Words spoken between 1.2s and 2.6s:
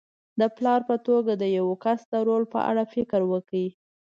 د یوه کس د رول په